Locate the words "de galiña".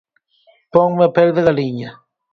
1.35-1.89